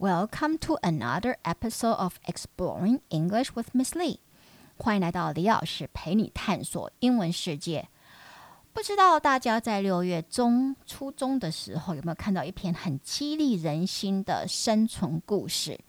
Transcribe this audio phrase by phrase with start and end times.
[0.00, 4.20] Welcome to another episode of Exploring English with Miss Lee。
[4.76, 7.88] 欢迎来到李老师陪你探索英文世界。
[8.72, 15.80] 不知道大家在六月中、初中的时候有没有看到一篇很激励人心的生存故事？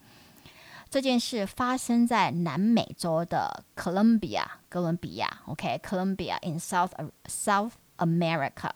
[0.90, 6.90] 这件事发生在南美洲的哥伦比亚，哥伦比亚，OK，Colombia in South
[7.26, 8.70] South America，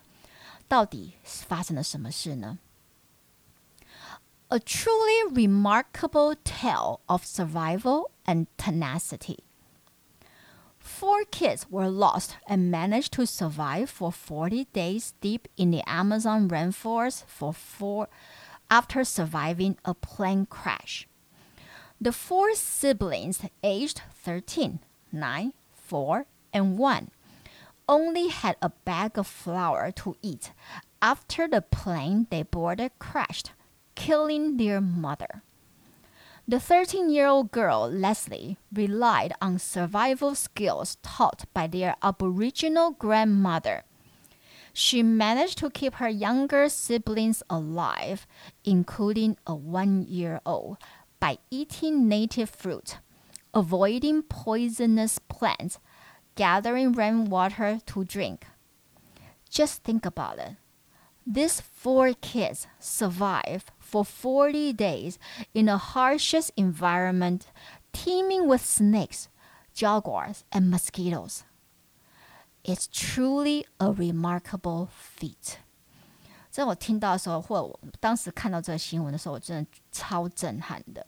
[0.69, 2.57] 到底发生了什么事呢
[4.55, 9.41] ？A truly remarkable tale of survival and tenacity.
[10.79, 16.49] Four kids were lost and managed to survive for 40 days deep in the Amazon
[16.49, 18.09] rainforest for four
[18.71, 21.09] after surviving a plane crash.
[22.01, 24.79] The four siblings, aged 13,
[25.11, 27.11] 9, 4, and 1,
[27.89, 30.53] only had a bag of flour to eat
[31.03, 33.51] after the plane they boarded crashed,
[33.95, 35.43] killing their mother.
[36.47, 43.85] The 13 year old girl, Leslie, relied on survival skills taught by their Aboriginal grandmother.
[44.75, 48.27] She managed to keep her younger siblings alive,
[48.65, 50.77] including a one year old,
[51.19, 52.99] by eating native fruit,
[53.55, 55.79] avoiding poisonous plants,
[56.35, 58.47] gathering rainwater to drink.
[59.49, 60.57] Just think about it.
[61.26, 65.20] These four kids survived for 40 days
[65.54, 67.48] in the harshest environment,
[67.94, 69.28] teeming with snakes,
[69.74, 71.44] jaguars, and mosquitoes.
[72.64, 75.58] It's truly a remarkable feat.
[76.50, 81.06] 在我听到的时候，或我当时看到这个新闻的时候，我真的超震撼的。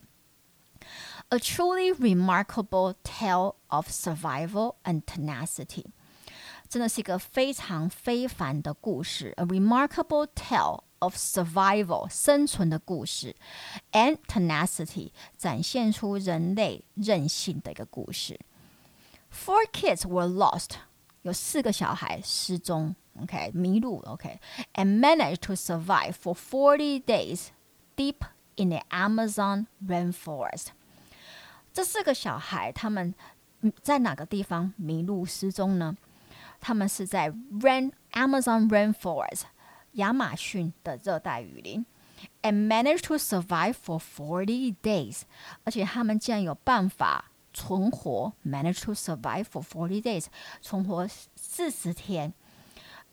[1.29, 5.85] A truly remarkable tale of survival and tenacity，
[6.69, 9.33] 真的是一个非常非凡的故事。
[9.37, 13.35] A remarkable tale of survival，生存的故事，
[13.91, 18.39] and tenacity，展现出人类韧性的一个故事。
[19.31, 20.71] Four kids were lost，
[21.21, 22.95] 有四个小孩失踪。
[23.19, 24.39] okay, 迷路 okay,
[24.73, 27.47] and managed to survive for 40 days
[27.97, 28.23] deep
[28.55, 30.67] in the Amazon rainforest.
[31.73, 33.13] 这四个小孩他们
[33.81, 35.95] 在哪个地方迷路失踪呢？
[36.59, 39.43] 他们是在 rain Amazon rainforest
[39.93, 41.85] 亚马逊的热带雨林，
[42.41, 45.21] and managed to survive for forty days，
[45.63, 50.25] 而且他们竟然有办法存活，managed to survive for forty days，
[50.61, 52.33] 存活四十天。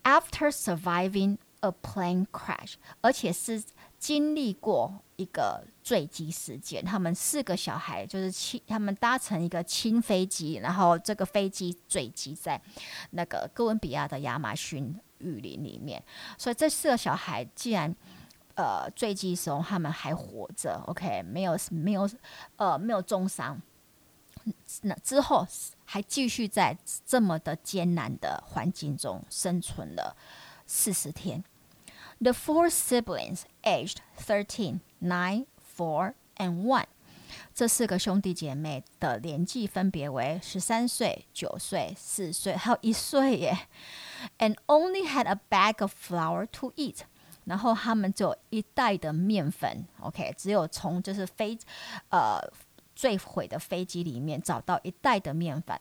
[0.04, 3.63] after surviving a plane crash，而且是
[3.97, 6.83] 经历过一个坠机事件。
[6.83, 12.61] 他们四个小孩就是轻，他们搭乘一个轻飞机，然后这个飞机坠机在
[13.11, 16.03] 那个哥伦比亚的亚马逊雨林里面。
[16.37, 17.95] 所以这四个小孩既然
[18.55, 22.09] 呃坠机时候他们还活着，OK，没有没有
[22.57, 23.61] 呃没有重伤。
[24.81, 25.47] 那之后
[25.85, 30.13] 还继续在这么的艰难的环境中生存了
[30.67, 31.41] 四十天。
[32.22, 36.86] The four siblings, aged thirteen, nine, four, and one，
[37.54, 43.68] 这四个兄弟姐妹的年纪分别为十三岁、九岁、四岁，还有一岁耶。
[44.38, 47.00] And only had a bag of flour to eat。
[47.44, 51.58] 然后他们只有一袋的面粉，OK，只有从就是非
[52.10, 52.40] 呃。
[53.00, 55.80] 坠毁的飞机里面找到一袋的面粉。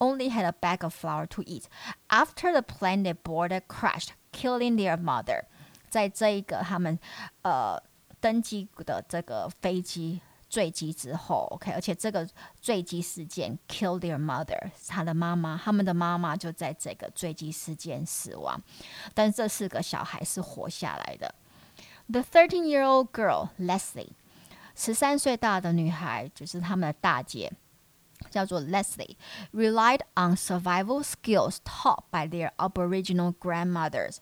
[0.00, 1.66] Only had a bag of flour to eat.
[2.08, 5.44] After the plane they boarded crashed, killing their mother.
[5.95, 6.99] 在这一个他们
[7.43, 7.81] 呃
[8.19, 10.19] 登机的这个飞机
[10.49, 12.27] 坠机之后，OK，而且这个
[12.59, 18.61] 坠机事件 kill their mother，他的妈妈，他们的妈妈就在这个坠机事件死亡，
[19.13, 21.33] 但这四个小孩是活下来的。
[22.11, 24.09] The thirteen-year-old girl Leslie
[24.75, 27.53] 十三岁大的女孩就是他们的大姐，
[28.30, 34.18] 叫做 Leslie。Relied on survival skills taught by their Aboriginal grandmothers。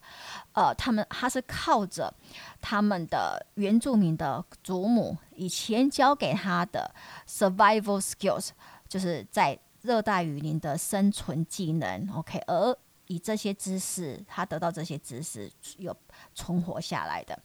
[0.52, 2.14] 呃，他们她是靠着
[2.60, 6.94] 他们的原住民的祖母以前教给她的
[7.28, 8.50] survival skills，
[8.88, 12.08] 就是在热带雨林的生存技能。
[12.14, 12.76] OK，而
[13.06, 15.96] 以这些知识，她得到这些知识，有
[16.34, 17.38] 存活下来的。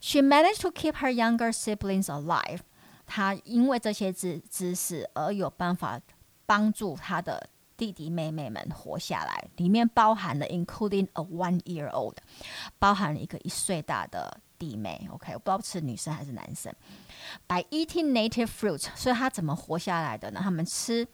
[0.00, 2.60] She managed to keep her younger siblings alive.
[3.09, 5.99] 他因为这些知知识而有办法
[6.45, 12.15] 帮助他的弟弟妹妹们活下来，里面包含了 including a one year old，
[12.77, 15.07] 包含了一个一岁大的弟妹。
[15.11, 16.73] OK，我不知道是女生还是男生。
[17.47, 20.39] By eating native fruit，所以他怎么活下来的呢？
[20.43, 21.07] 他们吃。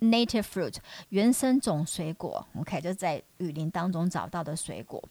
[0.00, 0.76] native fruit
[1.08, 5.02] 原生种水果，OK，就在雨林当中找到的水果。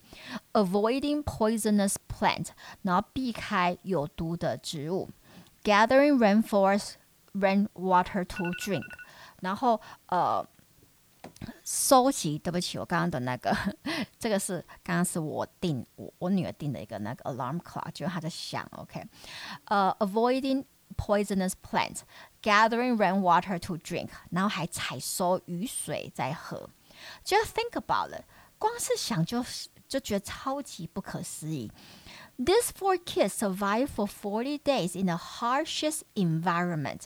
[0.54, 2.48] Avoiding poisonous plant，
[2.84, 5.10] 然后避开有毒的植物。
[5.63, 6.95] gathering rainforest
[7.35, 8.85] rainwater to drink，
[9.41, 10.47] 然后呃。
[11.65, 13.57] 收集，对不起，我刚刚的那个，
[14.19, 19.01] 这个是刚刚是我定我我女儿定的一个那个 alarm clock，就是她在响，OK，
[19.67, 20.65] 呃、uh,，avoiding
[20.97, 22.01] poisonous plants,
[22.43, 26.69] gathering rainwater to drink，然后还采收雨水在喝。
[27.25, 28.25] Just think about it，
[28.59, 29.45] 光是想就
[29.87, 31.71] 就觉得超级不可思议。
[32.39, 37.03] These four kids survived for forty days in the harshest environment，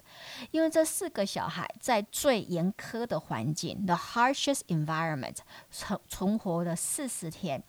[0.51, 5.39] 因为这四个小孩在最严苛的环境，the harshest environment
[5.71, 7.63] 存存活了四十天。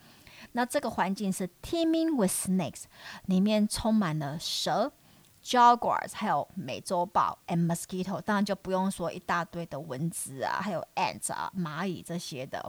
[0.54, 2.84] 那这个环境是 teeming with snakes，
[3.26, 4.92] 里面充满了蛇。
[5.44, 12.62] jaguars，还有美洲豹，and mosquito，当然就不用说一大堆的蚊子啊，还有 ants 啊，蚂蚁这些的。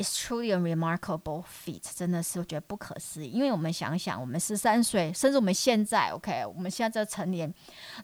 [0.00, 3.30] OK，it's truly a remarkable feat，真的是我觉得不可思议。
[3.30, 7.52] 因为我们想想，我们十三岁，甚至我们现在，OK，我们现在这成年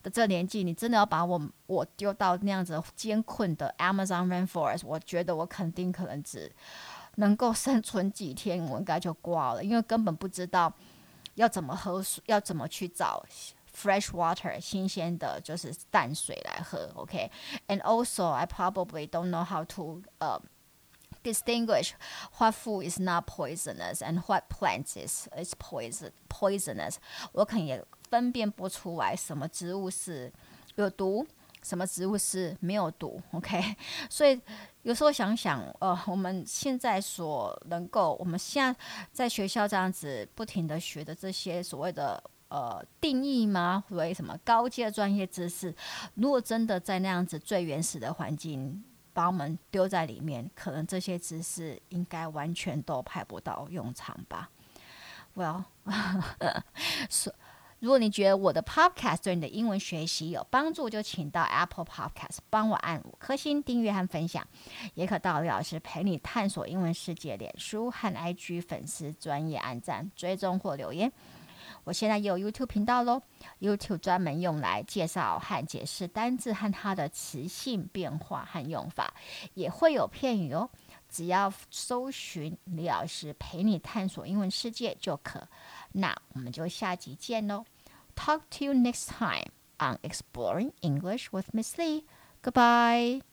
[0.03, 6.53] 的这年纪，你真的要把我我丢到那样子艰困的 Amazon rainforest，我觉得我肯定可能只
[7.17, 10.73] 能够生存几天，我应该就挂了，因为根本不知道。
[11.37, 12.23] 要怎么喝水？
[12.27, 13.25] 要怎么去找
[13.75, 16.91] fresh water 新鲜的，就是淡水来喝？
[16.95, 20.39] OK，and also I probably don't know how to uh
[21.24, 21.92] Distinguish
[22.38, 26.96] what food is not poisonous and what plants is is poison poisonous。
[27.32, 30.32] 我可能也分辨不出来什么植物是
[30.76, 31.26] 有毒。
[31.64, 33.62] 什么植物是没有毒？OK，
[34.10, 34.40] 所以
[34.84, 38.80] 有时候想想，呃，我们现在所能够，我们现在
[39.12, 43.84] 在学校这样子不停的学的这些所谓的呃定义吗？
[43.90, 45.76] 为什么高阶专业知识？
[46.14, 48.82] 如果真的在那样子最原始的环境
[49.18, 54.52] 把我们丢在里面，可能这些知识应该完全都派不到用场吧
[55.36, 55.64] ？Well，
[57.10, 57.34] 是。
[57.80, 64.48] 如果你觉得我的 Podcast 对你的英文学习有帮助，就请到 Apple Podcast 帮我按五颗星订阅和分享，
[64.94, 71.12] 也可到李老师陪你探索英文世界脸书和 IG 粉丝专业按赞追踪或留言。
[71.88, 73.22] 我现在有 YouTube 频道喽
[73.62, 79.14] ，YouTube 专门用来介绍和解释单字和它的词性变化和用法，
[79.54, 80.70] 也会有片语哦。
[81.08, 85.48] 只要搜寻李老师陪你探索英文世界就可。
[85.94, 87.64] 那我们就下集见喽
[88.18, 89.48] ！Talk to you next time
[89.80, 92.04] on Exploring English with Miss Lee.
[92.44, 93.27] Goodbye.